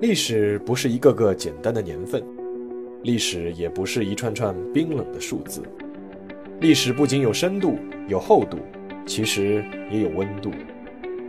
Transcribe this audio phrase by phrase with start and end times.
[0.00, 2.22] 历史不是一个个简单的年份，
[3.02, 5.60] 历史也不是一串串冰冷的数字。
[6.60, 8.58] 历史不仅有深度、有厚度，
[9.04, 10.52] 其实也有温度。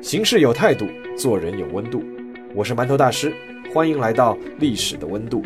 [0.03, 0.85] 行事有态度，
[1.17, 2.03] 做人有温度。
[2.53, 3.33] 我是馒头大师，
[3.73, 5.41] 欢迎来到历史的温度，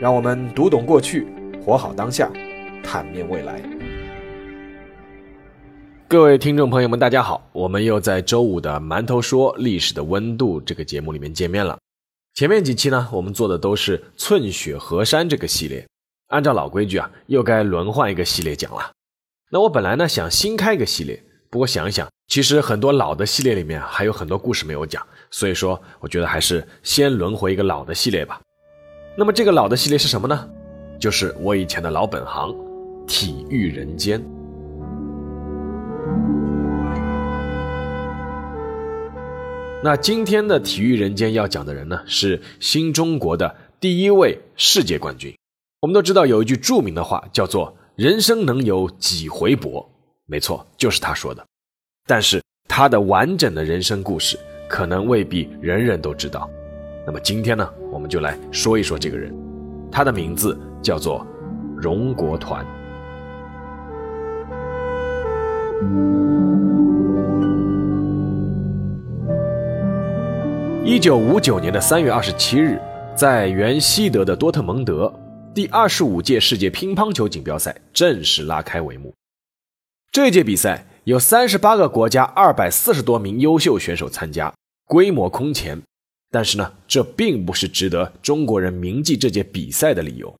[0.00, 1.24] 让我们读懂过去，
[1.64, 2.28] 活好当下，
[2.82, 3.62] 坦面未来。
[6.08, 11.78] 各位听众朋友们，大家好，我们又在周五的《馒头说历史的温度》这个节目里面见面了。
[12.36, 15.86] 前面几期呢，我们做的都是“寸雪河山”这个系列。
[16.26, 18.92] 按照老规矩啊，又该轮换一个系列讲了。
[19.50, 28.38] 那我本来呢想新开一个系列，不过想一想，其实很多老的系列里面还有很多故事没有讲，所以说我觉得还是先轮回一个老的系列吧。
[29.16, 30.46] 那么这个老的系列是什么呢？
[31.00, 32.54] 就是我以前的老本行——
[33.08, 34.22] 体育人间。
[39.86, 45.32] 那今天的体育人间要讲的人呢，是新中国的第一位世界冠军。
[45.80, 49.88] 我们都知道有一句著名的话，叫做“人生能有几回搏”，
[50.26, 51.46] 没错，就是他说的。
[52.04, 54.36] 但是他的完整的人生故事，
[54.68, 56.50] 可能未必人人都知道。
[57.06, 59.32] 那么今天呢，我们就来说一说这个人，
[59.88, 61.24] 他的名字叫做
[61.76, 62.66] 荣国团。
[70.88, 72.80] 一九五九年的三月二十七日，
[73.16, 75.12] 在原西德的多特蒙德，
[75.52, 79.12] 第二十五届世界乒乓球锦标赛正式拉开帷幕。
[80.12, 84.54] 这届比赛有三十八个国家、二百四十多名优秀选手参加，
[84.86, 85.82] 规模空前。
[86.30, 90.32] 但是呢，这并不是值得中国人铭记这届比赛的理由。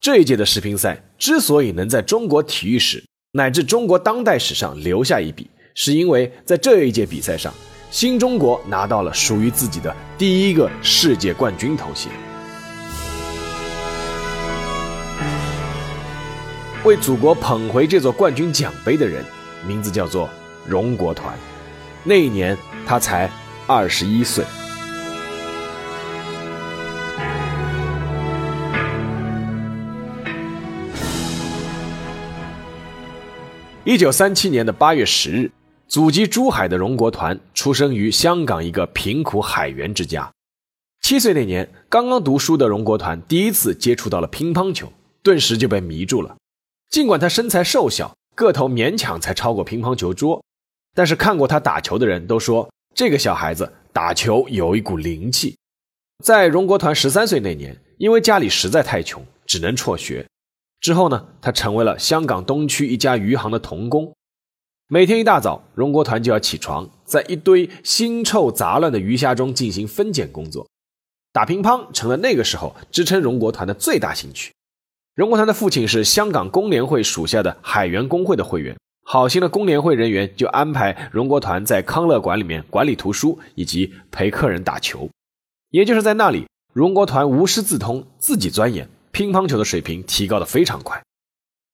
[0.00, 7.52] 这一届的世乒赛之所以能在中国体育史乃至中国当代史上留下一笔，是因为在这一届比赛上。
[7.92, 12.10] 新中国拿到了属于自己的第一个世界冠军头衔。
[16.84, 19.22] 为祖国捧回这座冠军奖杯的人，
[19.68, 20.26] 名字叫做
[20.66, 21.36] 荣国团。
[22.02, 23.30] 那一年他才
[23.66, 24.42] 二十一岁。
[33.84, 35.50] 一九三七年的八月十日。
[35.92, 40.32] 祖籍珠海的荣国团出生于香港一个贫苦海员之家。
[41.02, 44.90] 七岁那年，刚刚读书的荣国团第一次接触到了乒乓球，
[45.22, 46.34] 顿时就被迷住了。
[46.88, 50.42] 尽管他身材瘦小，个头勉强才超过乒乓球桌，
[50.94, 55.58] 但是看过他打球的人都说，这个小孩子打球有一股灵气。
[56.24, 60.26] 在荣国团十三岁那年，因为家里实在太穷，只能辍学。
[60.80, 64.10] 之后呢，他成为了香港东区一家渔行的童工。
[64.94, 70.68] 每天一大早，荣国团就要起床，在一堆腥臭杂乱的鱼虾中进行分拣工作。
[71.32, 74.52] 打乒乓成了那个时候支撑荣国团的最大兴趣。
[75.14, 85.08] 荣国团的父亲是香港工联会属下的海员工会的会员，好心的工联会人员就安排荣国团在康乐馆里面管理图书以及陪客人打球。
[85.70, 91.02] 也就是在那里，荣国团无师自通，自己钻研乒乓球的水平提高的非常快。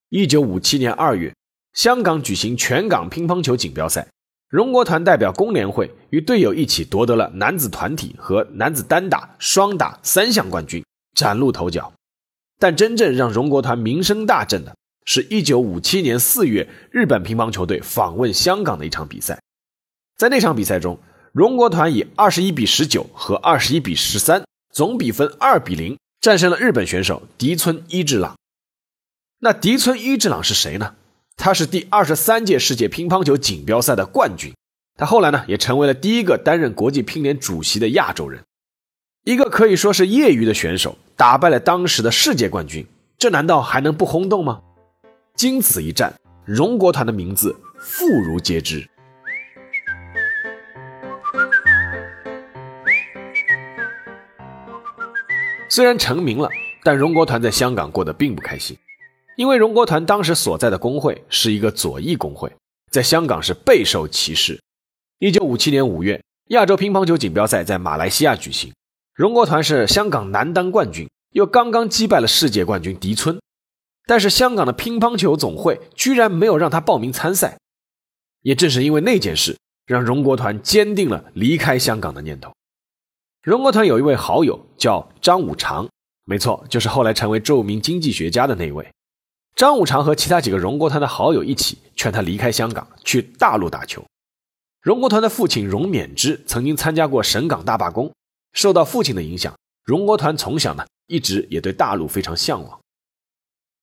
[0.09, 1.35] 一九五七年二月。
[1.79, 4.09] 香港举行全港乒乓球锦标赛，
[4.49, 10.85] 荣国团代表工联会与队友一起夺得了男子团体和男子单打、双打三项冠军，
[11.15, 11.93] 崭露头角。
[12.59, 14.75] 但真正让荣国团名声大振的，
[15.05, 19.41] 是一九五七年四月日本乒乓球队访问香港的一场比赛。
[20.17, 20.99] 在那场比赛中，
[21.31, 28.37] 荣国团以二十一比十九和二十一比十三，总比分二比零战胜了日本选手迪村一治朗。
[29.39, 30.97] 那迪村一治朗是谁呢？
[31.41, 34.53] 他是第二十三届世界乒乓球锦标赛的冠军，
[34.97, 38.43] 他后来呢也成为了第一个担任国际乒联主席的亚洲人，
[39.25, 42.85] 一个可以说是业余的选手打败了当时的世界冠军，
[43.17, 44.61] 这难道还能不轰动吗？
[45.37, 46.13] 经此一战，
[46.45, 48.87] 荣国团的名字妇孺皆知。
[55.71, 56.51] 虽然成名了，
[56.83, 58.77] 但荣国团在香港过得并不开心。
[59.39, 62.53] 因为荣国团当时所在的工会是一个左翼工会，
[62.91, 64.61] 在香港是备受歧视。
[65.21, 68.75] 一九五七年五月，亚洲乒乓球锦标赛在马来西亚举行，
[69.15, 73.41] 荣国团是香港男单冠军，又刚刚击败了世界冠军狄村，
[74.09, 77.57] 但是香港的乒乓球总会居然没有让他报名参赛。
[78.43, 79.57] 也正是因为那件事，
[79.87, 82.53] 让荣国团坚定了离开香港的念头。
[83.45, 85.89] 荣国团有一位好友叫张五常，
[86.25, 88.85] 没错，就是后来成为著名经济学家的那位。
[89.59, 94.05] 张五常和其他几个荣国团的好友一起劝他离开香港，去大陆打球。
[94.81, 98.13] 荣国团的父亲荣勉之曾经参加过省港大罢工，
[98.53, 99.53] 受到父亲的影响，
[99.83, 102.79] 荣国团从小呢一直也对大陆非常向往。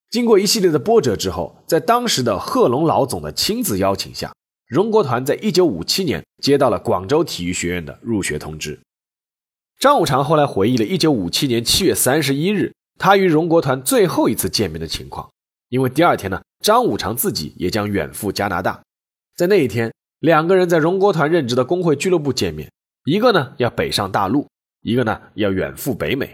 [0.10, 4.33] 经过一系列的波折之后，在当时的贺龙老总的亲自邀请下，
[4.66, 8.80] 荣国团在一九五七年接到了广州体育学院的入学通知。
[9.77, 15.30] 张五常后来回忆了一九五七年七月三十一日他与荣国团最后一次见面的情况，
[15.75, 18.81] 因为第二天呢，张五常自己也将远赴加拿大，
[19.36, 22.72] 在那一天，两个人在荣国团任职的工会俱乐部见面，
[23.04, 24.48] 一个呢要北上大陆，
[24.83, 26.33] 一个呢要远赴北美，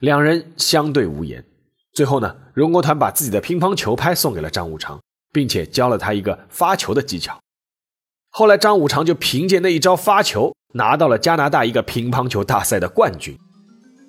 [0.00, 1.42] 两人相对无言。
[1.94, 5.00] 最后呢，荣国团把自己的乒乓球拍送给了张五常，
[5.32, 7.40] 并且教了他一个发球的技巧。
[8.28, 13.34] 后来，张五常就凭借那一招发球，拿到了加拿大一个乒乓球大赛的冠军。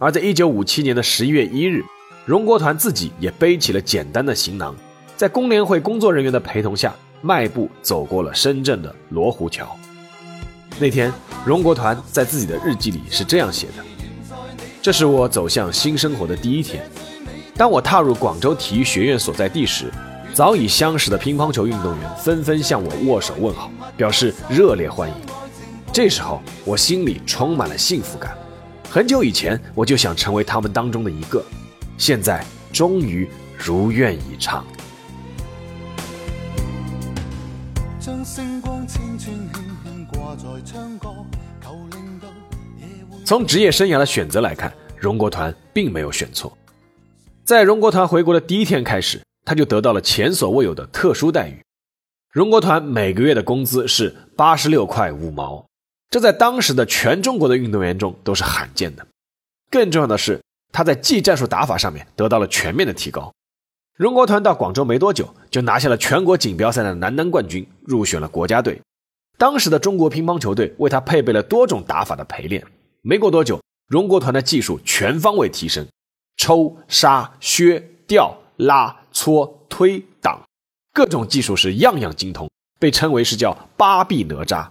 [0.01, 1.85] 而在一九五七年的十一月一日，
[2.25, 4.75] 荣国团自己也背起了简单的行囊，
[5.15, 6.91] 在工联会工作人员的陪同下，
[7.21, 9.77] 迈步走过了深圳的罗湖桥。
[10.79, 11.13] 那天，
[11.45, 13.73] 荣国团在自己的日记里是这样写的
[14.81, 16.83] ：“这是我走向新生活的第一天。”
[17.55, 19.91] 当我踏入广州体育学院所在地时，
[20.33, 25.15] 早已相识的乒乓球运动员纷纷向我握手问好，表示热烈欢迎。
[25.93, 28.35] 这时候，我心里充满了幸福感。
[28.89, 31.45] 很久以前，我就想成为他们当中的一个，
[31.97, 33.27] 现在终于
[33.57, 34.65] 如愿以偿。
[43.23, 46.55] 从职业生涯的选择来看，荣国团并没有选错。
[47.43, 51.59] 在荣国团回国的第一天开始，他就得到了前所未有的特殊待遇。
[52.31, 55.65] 荣国团每个月的工资是八十六块五毛，
[56.09, 59.07] 这在当时的全中国的运动员中都是罕见的。
[59.71, 60.41] 更重要的是，
[60.75, 63.31] 他在技战术打法上面得到了全面的提高。
[63.95, 68.81] 荣国团到广州没多久，就拿下了全国锦标赛的男单冠军，入选了国家队。
[69.37, 72.61] 当时的中国乒乓球队为他配备了多种打法的陪练。
[73.01, 75.87] 没过多久，荣国团的技术全方位提升。
[76.35, 80.41] 抽、杀、削、吊、拉、搓、推、挡，
[80.91, 84.67] 各种技术是样样精通，被称为是叫八臂哪吒。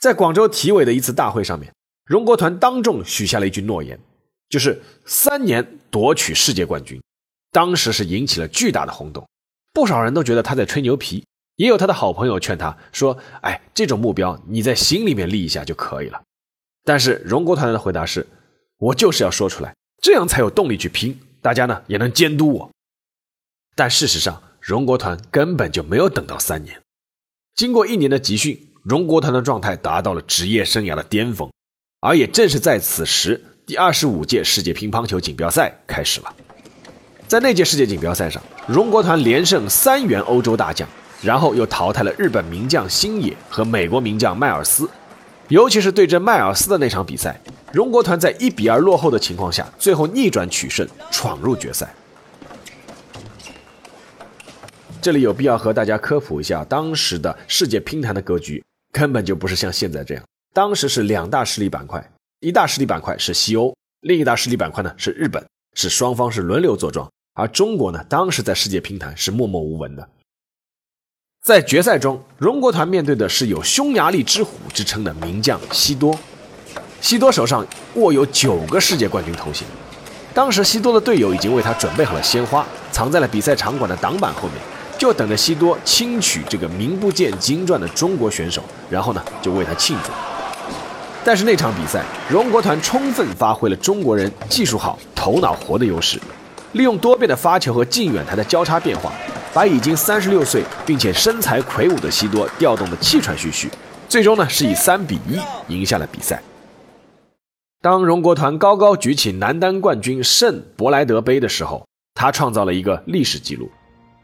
[0.00, 1.72] 在广州体委的一次大会上面，
[2.04, 4.00] 荣国团当众许下了一句诺言，
[4.52, 7.02] 就是三年夺取世界冠军。
[7.50, 9.26] 当时是引起了巨大的轰动，
[9.72, 11.24] 不少人都觉得他在吹牛皮，
[11.56, 16.22] 也有他的好朋友劝他说：“哎，这种目标你在心里面立一下就可以了。”
[16.84, 18.26] 但是荣国团的回答是
[18.76, 22.70] ：“我就是要说出来。”这样才有动力去拼，大家呢也能监督我。
[23.74, 26.78] 但事实上，荣国团根本就没有等到三年。
[27.54, 31.50] 经过一年的集训，荣国团的状态达到了职业生涯的巅峰。
[32.00, 36.34] 而也正是在此时，第二十五届世界乒乓球锦标赛开始了。
[37.28, 40.88] 在那届世界锦标赛上，荣国团连胜三员欧洲大将，
[41.22, 44.90] 然后又淘汰了日本名将星野和美国名将迈尔斯。
[45.46, 47.40] 尤其是对阵迈尔斯的那场比赛。
[47.72, 51.94] 荣国团在一比二落后的情况下，最后逆转取胜，闯入决赛。
[55.00, 60.24] 这里有必要和大家科普一下，当时的世界乒坛的格局根本就不是像现在这样。
[60.52, 62.10] 当时是两大势力板块，
[62.42, 67.08] 一大势力板块是西欧，另一大势力板块呢是日本，是双方是轮流坐庄。
[67.34, 70.08] 而中国呢，当时在世界乒坛是默默无闻的。
[71.44, 76.18] 在决赛中，荣国团面对的是有“匈牙利之虎”之称的名将西多。
[77.00, 79.64] 西多手上握有九个世界冠军头衔，
[80.34, 84.58] 当时西多的队友已经为他准备好了鲜花，藏在了比赛场馆的挡板后面，
[84.98, 90.10] 就等着西多轻取这个名不见经传的中国选手，然后呢就为他庆祝。
[91.24, 96.18] 但是那场比赛，荣国团充分发挥了中国人技术好、头脑活的优势，
[96.72, 99.12] 利用多变的发球和近远台的交叉变化，
[99.54, 103.70] 把已经三十六岁并且身材魁梧的西多调动的气喘吁吁，
[104.08, 105.38] 最终呢是以三比一
[105.72, 106.42] 赢下了比赛。
[107.80, 113.70] 当荣国团高高举起男单冠军圣伯莱德杯的时候，他创造了一个历史记录，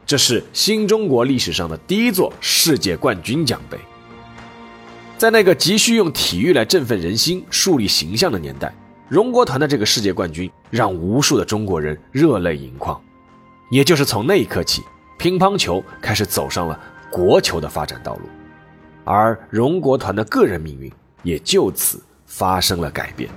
[0.05, 3.77] 这是新中国历史上的第一座世界冠军奖杯。
[5.19, 8.73] 在那个急需用体育来振奋人心、树立形象的年代，
[9.09, 12.97] 荣国团的这个世界冠军让无数的中国人热泪盈眶。
[13.69, 14.81] 也就是从那一刻起，
[15.17, 16.79] 乒乓球开始走上了
[17.11, 18.21] 国球的发展道路，
[19.03, 20.89] 而荣国团的个人命运
[21.23, 23.29] 也就此发生了改变。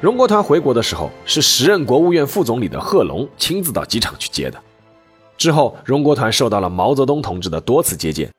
[0.00, 4.58] 荣国团回国的时候，是时任国务院副总理的贺龙亲自到机场去接的。
[5.36, 8.30] 之后，荣国团受到了毛泽东同志的多次接见。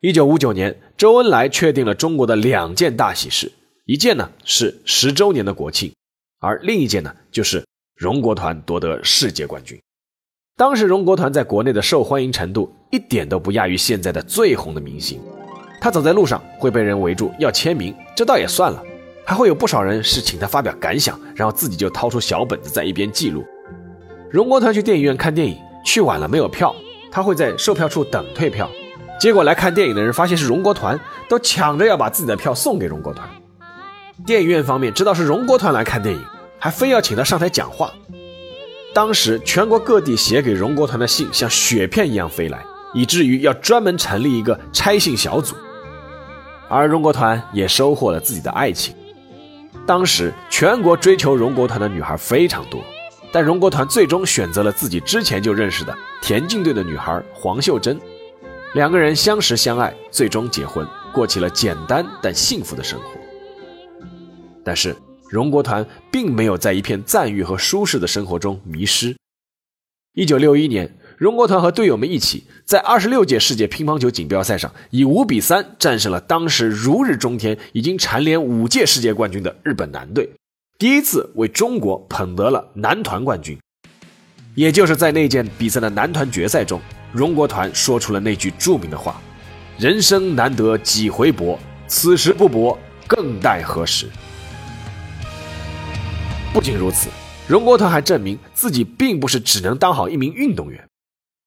[0.00, 3.52] 一九五九年，周恩来确定了中国的两件大喜事，
[3.84, 5.94] 一件呢是十周年的国庆，
[6.40, 7.64] 而另一件呢就是
[7.94, 9.80] 荣国团夺得世界冠军。
[10.56, 15.20] 当时，荣国团在国内的受欢迎程度一点都不亚于现在的最红的明星。
[15.80, 18.82] 他走在路上会被人围住要签名，这倒也算了，
[19.28, 23.44] 还会有不少人是请他发表感想，然后自己就掏出小本子在一边记录。
[24.30, 25.54] 荣国团去电影院看电影，
[25.84, 26.74] 去晚了没有票，
[27.10, 28.70] 他会在售票处等退票，
[29.20, 33.28] 结果来看电影的人发现是荣国团，都抢着要把自己的票送给荣国团。
[34.24, 36.24] 电影院方面知道是荣国团来看电影，
[36.58, 37.92] 还非要请他上台讲话。
[38.94, 45.54] 当时全国各地写给荣国团的信像雪片一样飞来，以至于要专门成立一个拆信小组。
[46.70, 48.94] 而荣国团也收获了自己的爱情。
[49.86, 52.82] 当时全国追求荣国团的女孩非常多，
[53.32, 57.98] 但荣国团最终选择了自己之前就认识的田径队的女孩黄秀珍。
[58.74, 63.06] 两个人相识相爱，最终结婚，过起了简单但幸福的生活。
[64.64, 64.94] 但是
[65.30, 69.16] 荣国团并没有在一片赞誉和舒适的生活中迷失。
[70.14, 70.94] 一九六一年。
[71.18, 80.30] 荣国团和队友们一起，在二十六届世界乒乓球锦标赛上，以五比三战胜了当时如日中天、已经蝉联五届世界冠军的日本男队，
[80.78, 83.58] 第一次为中国捧得了男团冠军。
[84.54, 86.80] 也就是在那届比赛的男团决赛中，
[87.12, 89.20] 荣国团说出了那句著名的话
[89.76, 91.58] ：“人生难得几回搏，
[91.88, 94.06] 此时不搏，更待何时。”
[96.54, 97.08] 不仅如此，
[97.48, 100.87] 荣国团还证明自己并不是只能当好一名运动员。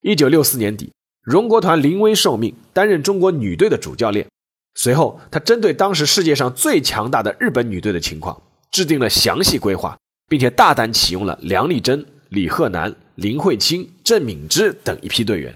[0.02, 0.92] 一九六四年底，
[1.22, 4.28] 荣国团临危受命，担任中国女队的主教练。
[4.74, 8.42] 随后，他针对当时世界上最强大的日本女队的情况，
[8.72, 15.56] 制定了详细规划，并且大胆启用了梁丽珍、李赫男、林慧卿、郑敏之等一批队员。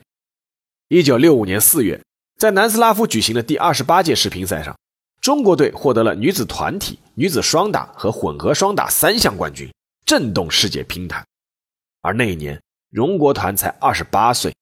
[0.90, 2.00] 一九六五年四月，
[2.38, 4.78] 在南斯拉夫举行的第二十八届世乒赛上，
[5.22, 9.68] 中国队获得了女子团体、女子双打和混合双打三项冠军，
[10.06, 11.26] 震动世界乒坛。
[12.02, 12.62] 而那一年，
[12.96, 14.56] 荣国团才二十八岁，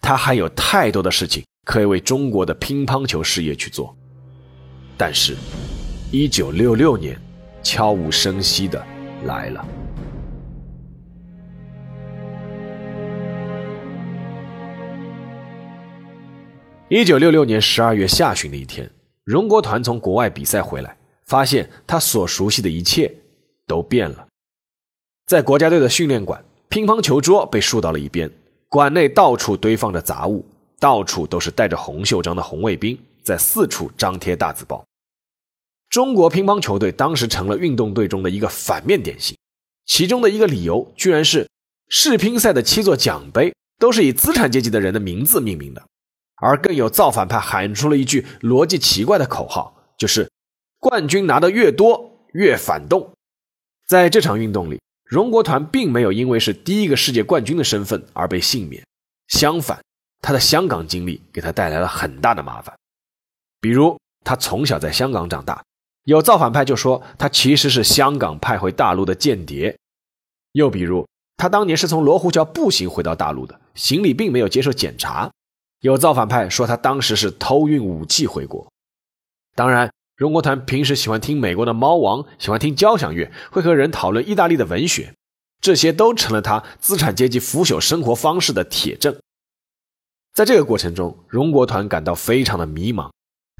[0.00, 3.96] 他还有太多的事情可以为中国的乒乓球事业去做。
[4.98, 5.36] 但是，
[6.10, 7.16] 一九六六年，
[7.62, 8.84] 悄无声息的
[9.22, 9.64] 来了。
[16.88, 18.90] 一九六六年十二月下旬的一天，
[19.22, 23.14] 荣国团从国外比赛回来，发现他所熟悉的一切
[23.64, 24.26] 都变了。
[25.28, 26.44] 在国家队的训练馆。
[26.68, 28.30] 乒乓球桌被竖到了一边，
[28.68, 30.44] 馆内到处堆放着杂物，
[30.78, 34.84] 到处都是戴着红袖章的红卫兵在四处张贴大字报。
[35.88, 39.36] 中国乒乓球队当时成了运动队中的一个反面典型，
[39.86, 41.48] 其中的一个理由居然是
[41.88, 45.82] 世乒赛的七座奖杯都是以资产阶级的人的名字命名的，
[46.34, 50.28] 而更有造反派喊出了一句逻辑奇怪的口号，就是
[50.80, 53.12] “冠军拿的越多越反动”。
[53.86, 54.80] 在这场运动里。
[55.06, 58.84] 荣国团并没有因为是第一个世界冠军的身份而被幸免，
[59.28, 59.80] 相反，
[60.20, 62.76] 他的香港经历给他带来了很大的麻烦。
[63.60, 65.62] 比如，他从小在香港长大，
[66.02, 69.76] 有造反派就说他其实是香港派回大陆的间谍；
[70.50, 75.30] 又比如，他当年是从罗湖桥步行回到大陆的，行李并没有接受检查，
[75.82, 78.66] 有造反派说他当时是偷运武器回国。
[79.54, 79.88] 当然。
[80.16, 85.12] 荣国团平时喜欢听美国的猫王，喜欢听交响乐，会和人讨论意大利的文学，
[85.60, 89.14] 这些都成了他资产阶级腐朽生活方式的铁证。
[90.32, 93.10] 在这个过程中，荣国团感到非常的迷茫。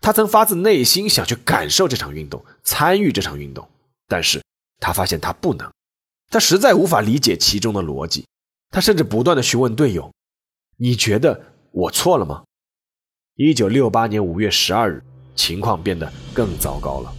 [0.01, 3.69] 他曾发自内心想去感受这场运动，参与这场运动，
[4.09, 4.43] 但是
[4.81, 5.71] 他发现他不能，
[6.31, 8.25] 他实在无法理解其中的逻辑。
[8.71, 10.11] 他甚至不断的询问队友
[10.79, 12.45] ：“你觉得我错了吗？”
[13.37, 15.03] 一九六八年五月十二日。
[15.37, 17.13] 情况变得更糟糕了。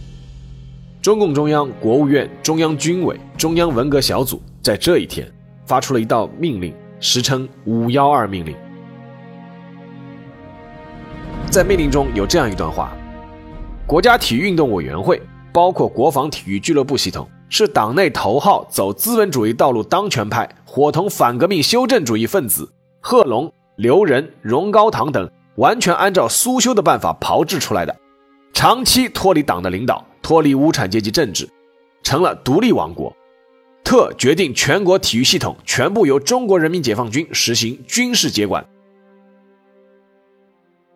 [1.00, 5.26] 中共中央、国务院、中央军委、中央文革小组在这一天
[5.64, 8.54] 发出了一道命令，时称“五幺二命令”。
[11.50, 12.92] 在命令中有这样一段话：
[13.86, 22.70] 国家体育运动委员会包括国防体育俱乐部系统，是党内头号走资本主义道路当权派、伙同反革命修正主义分子
[23.00, 27.96] 贺龙、刘仁、荣高堂等，完全按照苏修的办法炮制出来的。
[28.58, 31.48] 长期脱离党的领导，脱离无产阶级政治，
[32.02, 33.16] 成了独立王国。
[33.84, 38.68] 特决定全国体育系统全部由中国人民解放军实行军事接管。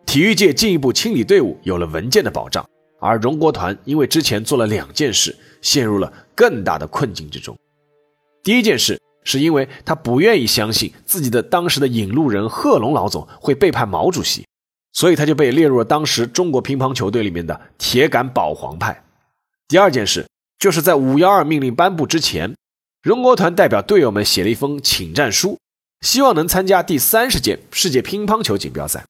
[0.05, 2.67] 体育界进一步清理队伍有了文件的保障，
[2.99, 7.57] 而荣国团因为之前做了两件事，陷入了更大的困境之中。
[8.43, 14.45] 第一件事是因为他不愿意相信自己的当时的引路人贺龙老总会背叛毛主席，
[14.93, 19.03] 所以他就被列入了当时中国乒乓球队里面的铁杆保皇派。
[19.67, 20.27] 第二件事
[20.59, 22.55] 就是在五幺二命令颁布之前，
[23.01, 25.59] 荣国团代表队友们写了一封请战书，
[26.01, 29.03] 希望能参加第三十届世界乒乓球锦标赛，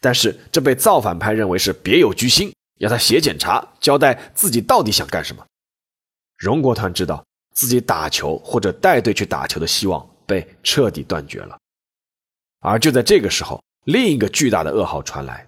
[0.00, 2.52] 但是这被造反派认为是别有居心。
[2.78, 5.46] 要他写检查，交代自己到底想干什么。
[6.38, 7.22] 荣国团知道
[7.52, 11.58] 自己打球或者带队去打球的希望被彻底断绝了。
[12.60, 15.46] 而就在这个时候，另一个巨大的噩耗传来：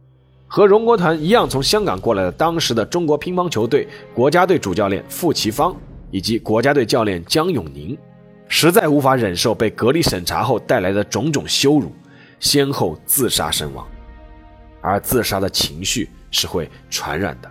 [0.48, 5.76] 和荣国团一样从香港过来的当时的中国乒乓球队国家队主教练傅其芳
[6.10, 7.96] 以及国家队教练江永宁，
[8.48, 11.92] 实在无法忍受被隔离审查后带来的种种羞辱，
[12.40, 13.86] 先后自杀身亡。
[14.80, 16.08] 而自杀的情绪。
[16.34, 17.50] 是会传染的。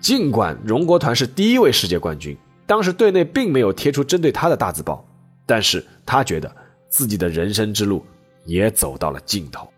[0.00, 2.36] 尽管荣国团是第一位世界冠军，
[2.66, 5.06] 当时队内并没有贴出针对他的大字报，
[5.46, 6.52] 但是他觉得
[6.88, 8.04] 自己的人生之路
[8.44, 9.72] 也走到了尽头。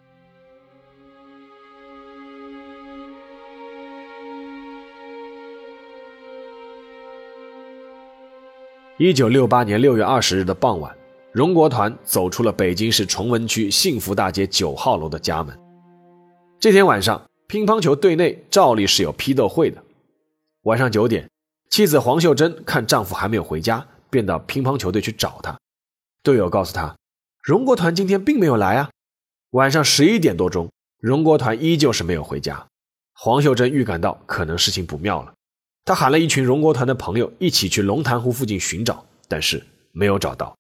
[8.99, 10.97] 一九六八年六月二十日的傍晚，
[11.31, 15.59] 荣国团走出了北京市崇文区幸福大街九号楼的家门。
[16.59, 17.23] 这天晚上。
[17.49, 19.81] 乒乓球队内照例是有批斗会的。
[20.63, 21.31] 晚上九点，
[21.71, 25.57] 妻子黄秀珍看丈夫还没有回家，便到乒乓球队去找他。
[26.25, 26.97] 队友告诉他，
[27.45, 28.91] 荣国团今天并没有来啊。
[29.51, 32.67] 晚上十一点多钟，荣国团依旧是没有回家。
[33.15, 35.33] 黄秀珍预感到可能事情不妙了，
[35.87, 40.53] 他喊了一群荣国团的朋友一起去龙潭湖附近寻找，但是没有找到。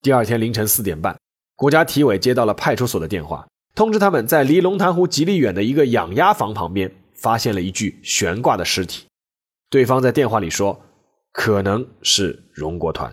[0.00, 1.14] 第二天凌晨四点半，
[1.54, 3.46] 国家体委接到了派出所的电话。
[3.74, 9.04] 通知他们在离龙潭湖极里远的一个养鸭房旁边发现了一具悬挂的尸体，
[9.68, 10.80] 对方在电话里说
[11.30, 13.12] 可能是荣国团。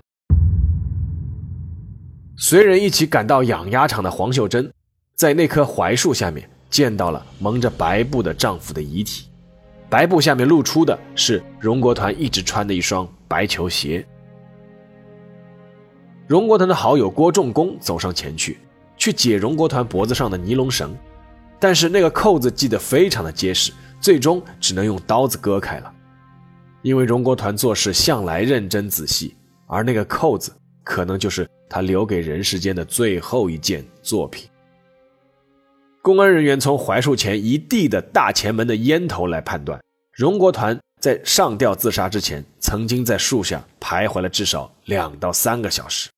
[2.37, 4.71] 随人一起赶到养鸭场的黄秀珍，
[5.15, 9.25] 在那棵槐树下面见到了蒙着白布的丈夫的遗体，
[9.91, 14.03] 白布下面露出的是荣国团一直穿的一双白球鞋。
[16.27, 18.57] 荣国团的好友郭仲公走上前去。
[18.95, 20.95] 去解荣国团脖子上的尼龙绳，
[21.59, 25.91] 但是那个扣子系得非常的结实，最终只能用刀子割开了。
[26.83, 34.47] 因为荣国团做事向来认真仔细，而那个扣子可能就是他留给人世间的最后一件作品。
[36.03, 39.79] 公安人员从槐树前一地的大前门的烟头来判断，
[40.11, 46.09] 荣国团在上吊自杀之前，曾经在树下徘徊了至少两到三个小时。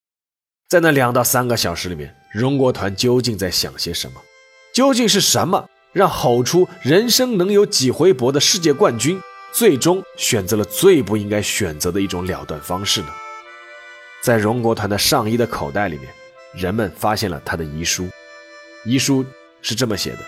[0.70, 4.22] 在那两到三个小时里面，荣国团究竟在想些什么？
[4.74, 9.20] 究竟是什么让吼出“人生能有几回搏”的世界冠军，
[9.52, 13.08] 最终选择了最不应该选择的一种了断方式呢？
[14.22, 16.10] 在荣国团的上衣的口袋里面，
[16.56, 18.08] 人们发现了他的遗书。
[18.86, 19.26] 遗书
[19.64, 20.20] 是这么写的：“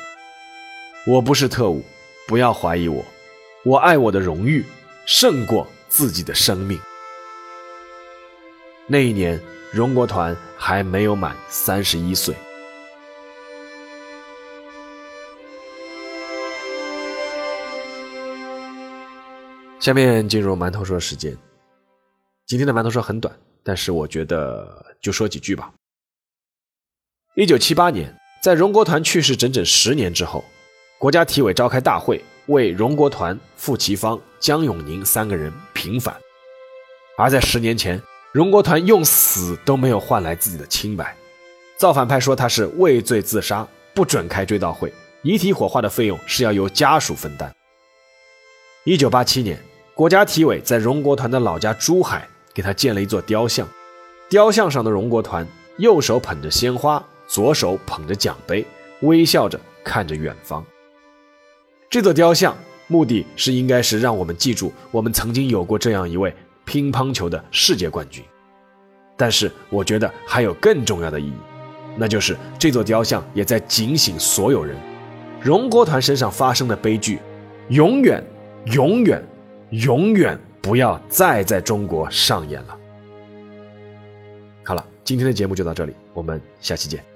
[1.06, 1.84] 我不是特务，
[2.28, 3.06] 不要怀疑我。
[3.64, 4.66] 我爱我的荣誉，
[5.06, 6.80] 胜过自己的生命。”
[8.90, 9.40] 那一年。
[9.74, 12.34] 荣国团还没有满三十一岁。
[19.82, 21.38] 下面进入馒头说时间。
[22.46, 25.74] 今天的馒头说很短，但是我觉得就说几句吧。
[27.36, 30.46] 一九七八年，在荣国团去世整整十年之后，
[31.00, 36.16] 国家体委召开大会，为荣国团、傅其芳、江永宁三个人平反。
[37.18, 38.00] 而在十年前。
[38.32, 41.16] 荣国团用死都没有换来自己的清白，
[41.80, 47.52] 造反派说他是畏罪自杀，不准开追悼会，遗体火化的费用是要由家属分担。
[48.84, 49.58] 一九八七年，
[49.96, 53.68] 国家体委在荣国团的老家珠海给他建了一座雕像，
[54.30, 58.66] 雕像上的荣国团右手捧着鲜花，左手捧着奖杯，
[59.02, 60.66] 微笑着看着远方。
[61.90, 62.56] 这座雕像
[62.88, 66.34] 目的是应该是让我们记住，我们曾经有过这样一位。
[66.68, 68.24] 乒乓球的世界冠军，
[69.16, 71.34] 但是我觉得还有更重要的意义，
[71.96, 74.76] 那就是这座雕像也在警醒所有人：
[75.40, 77.20] 荣国团身上发生的悲剧，
[77.70, 78.20] 永远、
[78.74, 79.24] 永远、
[79.70, 82.76] 永远不要再在中国上演了。
[84.64, 87.15] 好了，今天的节目就到这里，我们下期见。